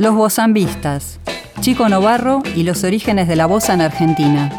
[0.00, 1.20] Los bozambistas,
[1.60, 4.50] Chico Novarro y los orígenes de la bossa en Argentina.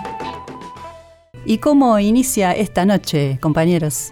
[1.45, 4.11] ¿Y cómo inicia esta noche, compañeros?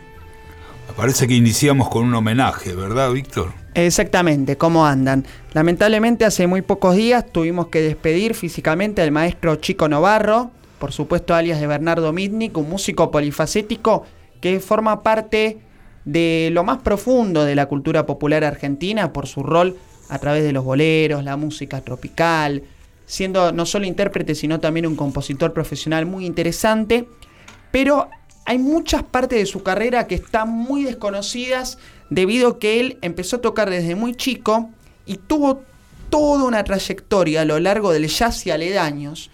[0.98, 3.54] Parece que iniciamos con un homenaje, ¿verdad, Víctor?
[3.76, 5.24] Exactamente, ¿cómo andan?
[5.54, 10.50] Lamentablemente hace muy pocos días tuvimos que despedir físicamente al maestro Chico Novarro,
[10.80, 14.04] por supuesto alias de Bernardo Mitnick, un músico polifacético
[14.42, 15.60] que forma parte
[16.06, 19.78] de lo más profundo de la cultura popular argentina por su rol
[20.10, 22.64] a través de los boleros, la música tropical,
[23.06, 27.08] siendo no solo intérprete, sino también un compositor profesional muy interesante,
[27.72, 28.10] pero
[28.46, 31.78] hay muchas partes de su carrera que están muy desconocidas
[32.10, 34.70] debido a que él empezó a tocar desde muy chico
[35.06, 35.62] y tuvo
[36.10, 39.30] toda una trayectoria a lo largo del jazz y aledaños,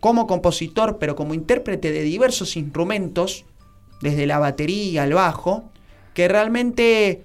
[0.00, 3.44] como compositor, pero como intérprete de diversos instrumentos,
[4.00, 5.70] desde la batería al bajo,
[6.14, 7.24] que realmente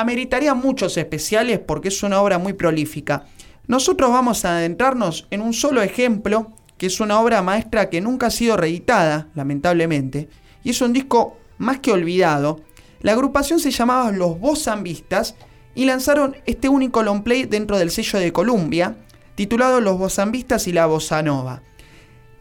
[0.00, 3.26] ameritaría muchos especiales porque es una obra muy prolífica.
[3.66, 8.26] Nosotros vamos a adentrarnos en un solo ejemplo, que es una obra maestra que nunca
[8.26, 10.28] ha sido reeditada, lamentablemente,
[10.64, 12.60] y es un disco más que olvidado.
[13.00, 15.36] La agrupación se llamaba Los Bozambistas
[15.74, 18.96] y lanzaron este único long play dentro del sello de Columbia,
[19.34, 21.62] titulado Los Bozambistas y la Bossa Nova.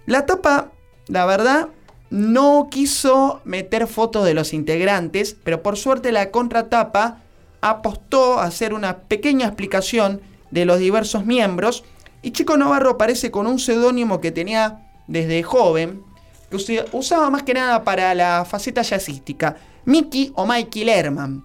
[0.06, 0.72] La tapa,
[1.08, 1.70] la verdad,
[2.10, 7.22] no quiso meter fotos de los integrantes, pero por suerte la contratapa
[7.62, 10.22] apostó a hacer una pequeña explicación
[10.52, 11.84] de los diversos miembros
[12.22, 16.04] y Chico Navarro aparece con un seudónimo que tenía desde joven,
[16.50, 21.44] que usaba más que nada para la faceta jazzística, Mickey o Mikey Lerman.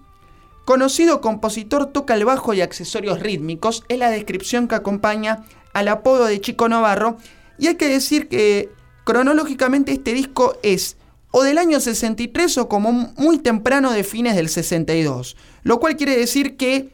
[0.65, 6.25] Conocido compositor, toca el bajo y accesorios rítmicos, es la descripción que acompaña al apodo
[6.25, 7.17] de Chico Navarro,
[7.59, 8.69] y hay que decir que
[9.03, 10.97] cronológicamente este disco es
[11.37, 16.15] o del año 63 o como muy temprano de fines del 62, lo cual quiere
[16.15, 16.91] decir que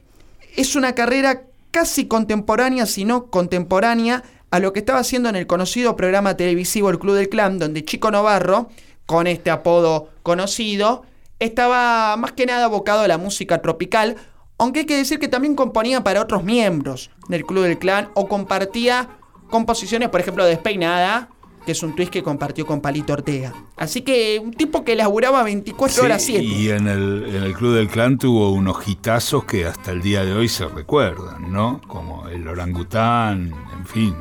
[0.56, 5.46] es una carrera casi contemporánea, si no contemporánea, a lo que estaba haciendo en el
[5.46, 8.70] conocido programa televisivo El Club del Clan, donde Chico Novarro,
[9.06, 11.04] con este apodo conocido,
[11.38, 14.16] estaba más que nada abocado a la música tropical,
[14.58, 18.28] aunque hay que decir que también componía para otros miembros del Club del Clan o
[18.28, 19.08] compartía
[19.52, 21.30] composiciones, por ejemplo, Despeinada,
[21.66, 23.54] que es un twist que compartió con Palito Ortega.
[23.78, 26.44] Así que un tipo que laburaba 24 horas 7.
[26.44, 30.26] Y en el, en el Club del Clan tuvo unos hitazos que hasta el día
[30.26, 31.82] de hoy se recuerdan, ¿no?
[31.88, 34.16] Como el orangután, en fin.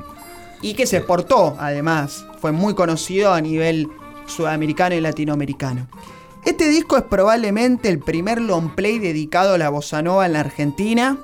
[0.63, 2.27] Y que se exportó, además.
[2.41, 3.89] Fue muy conocido a nivel
[4.27, 5.89] sudamericano y latinoamericano.
[6.45, 10.41] Este disco es probablemente el primer long play dedicado a la bossa nova en la
[10.41, 11.19] Argentina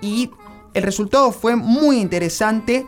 [0.00, 0.30] y
[0.74, 2.86] el resultado fue muy interesante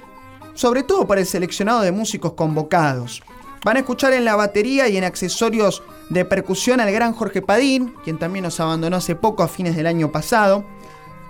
[0.55, 3.23] sobre todo para el seleccionado de músicos convocados.
[3.65, 7.95] Van a escuchar en la batería y en accesorios de percusión al gran Jorge Padín,
[8.03, 10.65] quien también nos abandonó hace poco a fines del año pasado.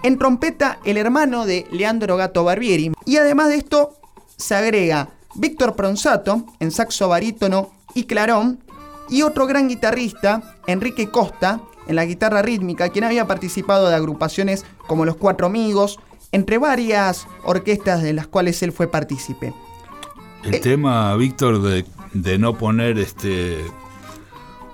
[0.02, 2.92] En trompeta, el hermano de Leandro Gato Barbieri.
[3.04, 3.98] Y además de esto,
[4.36, 8.64] se agrega Víctor Pronsato en saxo barítono y clarón.
[9.10, 14.64] Y otro gran guitarrista, Enrique Costa, en la guitarra rítmica, quien había participado de agrupaciones
[14.86, 15.98] como Los Cuatro Amigos,
[16.32, 19.52] entre varias orquestas de las cuales él fue partícipe.
[20.42, 23.58] El tema, Víctor, de, no poner este,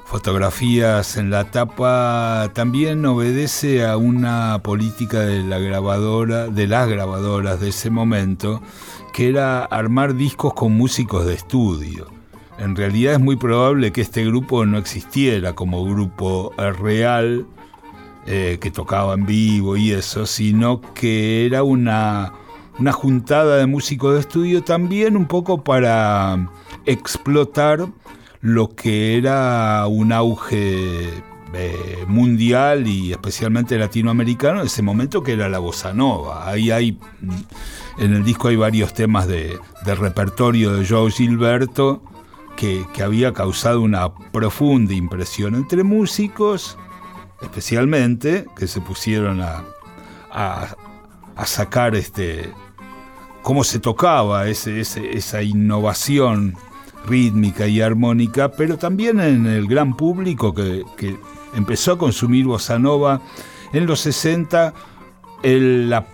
[0.06, 7.60] fotografías en la tapa también obedece a una política de la grabadora, de las grabadoras
[7.60, 8.62] de ese momento,
[9.12, 12.06] que era armar discos con músicos de estudio.
[12.58, 17.46] En realidad es muy probable que este grupo no existiera como grupo real
[18.30, 22.34] eh, que tocaba en vivo y eso, sino que era una,
[22.78, 26.50] una juntada de músicos de estudio también un poco para
[26.84, 27.86] explotar
[28.42, 31.08] lo que era un auge
[31.54, 36.50] eh, mundial y especialmente latinoamericano en ese momento que era la bossa nova.
[36.50, 36.98] Ahí hay,
[37.96, 42.02] en el disco hay varios temas de, repertorio de Joe Gilberto
[42.58, 46.76] que, que había causado una profunda impresión entre músicos
[47.41, 49.65] especialmente, que se pusieron a,
[50.31, 52.53] a, sacar este,
[53.43, 56.56] cómo se tocaba ese, esa innovación
[57.06, 60.85] rítmica y armónica, pero también en el gran público que,
[61.55, 63.23] empezó a consumir bossa nova
[63.73, 64.75] en los 60,
[65.43, 66.06] la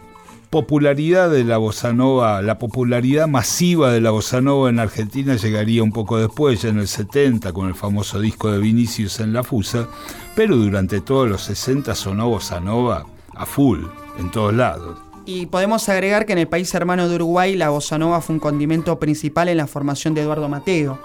[0.55, 5.83] popularidad de la bossa nova, la popularidad masiva de la bossa nova en Argentina llegaría
[5.83, 9.43] un poco después, ya en el 70, con el famoso disco de Vinicius en La
[9.43, 9.89] Fusa,
[10.37, 13.05] pero durante todos los 60 sonó bossa nova
[13.35, 13.81] a full,
[14.17, 14.97] en todos lados.
[15.27, 18.41] Y podemos agregar que en el país hermano de Uruguay la bossa nova fue un
[18.41, 21.01] condimento principal en la formación de Eduardo Mateo.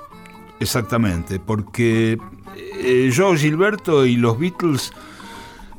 [0.60, 2.20] Exactamente, porque
[2.56, 4.94] eh, Joe Gilberto y los Beatles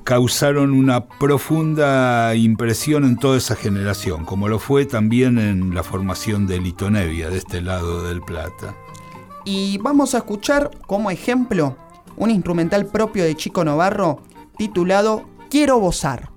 [0.05, 6.47] causaron una profunda impresión en toda esa generación, como lo fue también en la formación
[6.47, 8.75] de Litonevia, de este lado del Plata.
[9.44, 11.76] Y vamos a escuchar como ejemplo
[12.17, 14.23] un instrumental propio de Chico Novarro
[14.56, 16.31] titulado Quiero Bozar.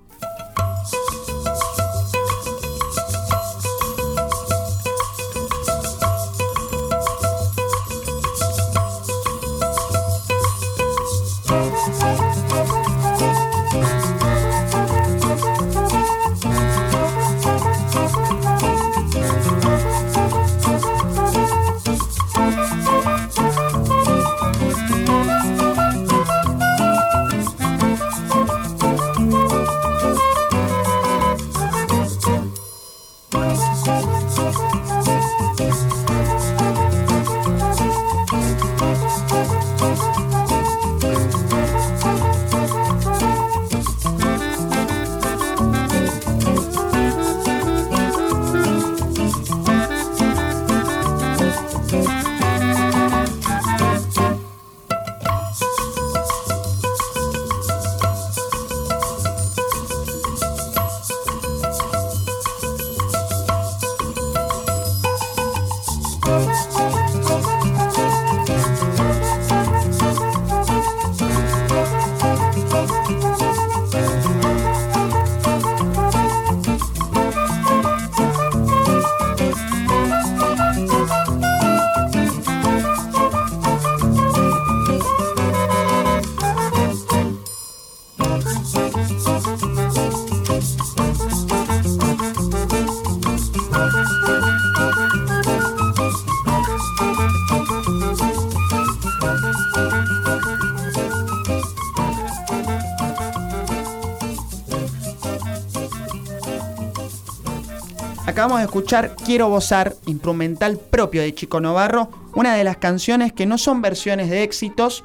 [108.34, 113.46] Acabamos de escuchar Quiero Bozar, instrumental propio de Chico Novarro, una de las canciones que
[113.46, 115.04] no son versiones de éxitos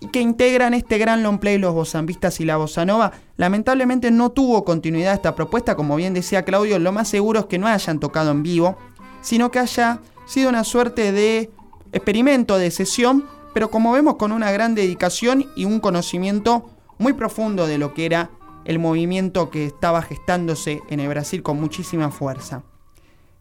[0.00, 3.12] y que integran este gran long play Los Bozambistas y la Bossa Nova.
[3.38, 7.56] Lamentablemente no tuvo continuidad esta propuesta, como bien decía Claudio, lo más seguro es que
[7.56, 8.76] no hayan tocado en vivo,
[9.22, 11.50] sino que haya sido una suerte de
[11.92, 13.24] experimento de sesión,
[13.54, 16.68] pero como vemos con una gran dedicación y un conocimiento
[16.98, 18.28] muy profundo de lo que era
[18.68, 22.62] el movimiento que estaba gestándose en el Brasil con muchísima fuerza.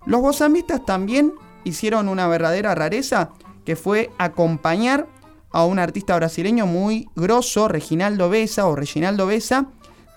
[0.06, 1.34] Los bozambistas también
[1.66, 3.32] hicieron una verdadera rareza
[3.66, 5.06] que fue acompañar
[5.52, 9.68] a un artista brasileño muy grosso, Reginaldo Besa o Reginaldo Besa,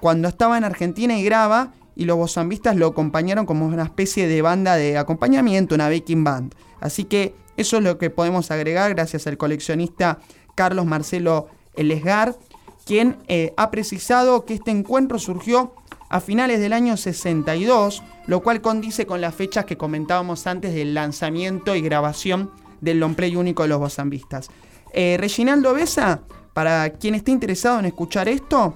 [0.00, 4.42] cuando estaba en Argentina y graba y los bozambistas lo acompañaron como una especie de
[4.42, 6.54] banda de acompañamiento, una backing band.
[6.78, 10.20] Así que eso es lo que podemos agregar gracias al coleccionista
[10.54, 12.36] Carlos Marcelo Elesgar
[12.84, 15.74] quien eh, ha precisado que este encuentro surgió
[16.08, 20.94] a finales del año 62, lo cual condice con las fechas que comentábamos antes del
[20.94, 22.50] lanzamiento y grabación
[22.80, 24.50] del long play único de los bozambistas.
[24.92, 26.22] Eh, Reginaldo Besa,
[26.52, 28.74] para quien esté interesado en escuchar esto,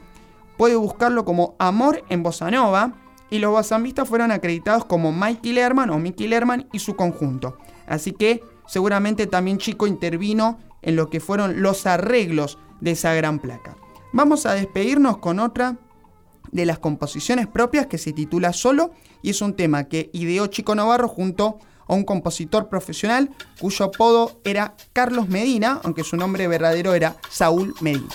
[0.56, 2.94] puede buscarlo como Amor en Bossa Nova,
[3.30, 7.58] y los bozambistas fueron acreditados como Mikey Lerman o Mickey Lerman y su conjunto.
[7.86, 13.40] Así que seguramente también Chico intervino en lo que fueron los arreglos de esa gran
[13.40, 13.76] placa.
[14.14, 15.76] Vamos a despedirnos con otra
[16.52, 20.76] de las composiciones propias que se titula Solo y es un tema que ideó Chico
[20.76, 21.58] Navarro junto
[21.88, 23.30] a un compositor profesional
[23.60, 28.06] cuyo apodo era Carlos Medina, aunque su nombre verdadero era Saúl Medina.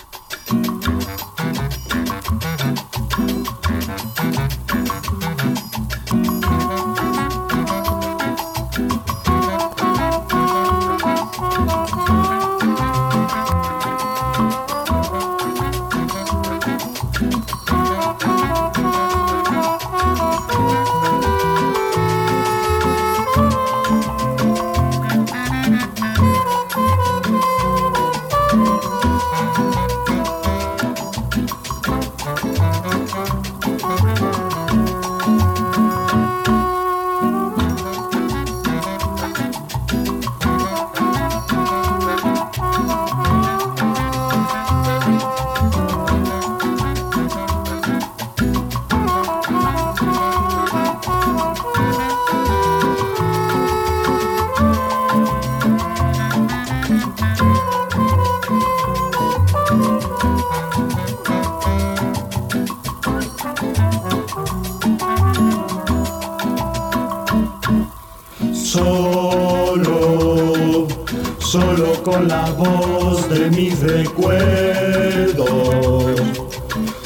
[72.10, 75.46] Con la voz de mis recuerdos.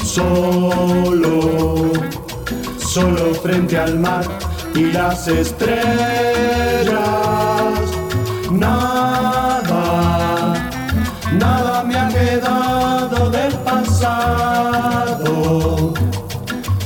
[0.03, 1.91] solo,
[2.77, 4.25] solo frente al mar
[4.73, 5.75] y las estrellas.
[8.51, 9.83] Nada,
[11.33, 15.33] nada me ha quedado del pasado.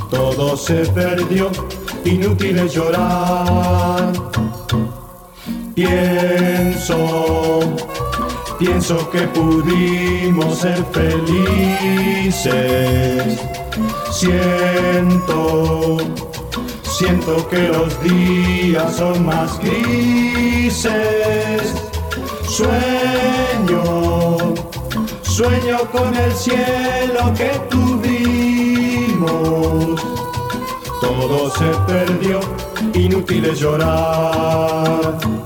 [0.09, 1.49] Todo se perdió,
[2.03, 4.11] inútil es llorar.
[5.75, 7.38] Pienso,
[8.59, 12.39] pienso que pudimos ser felices.
[14.11, 15.97] Siento,
[16.83, 20.91] siento que los días son más grises.
[22.47, 24.37] Sueño,
[25.21, 29.21] sueño con el cielo que tuvimos.
[30.99, 32.41] Todo se perdió,
[32.93, 35.38] inútil es llorar.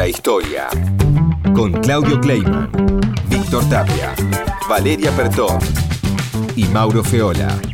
[0.00, 0.68] Otra historia.
[1.54, 2.70] Con Claudio Kleiman,
[3.28, 4.14] Víctor Tapia,
[4.66, 5.58] Valeria Pertón
[6.56, 7.69] y Mauro Feola.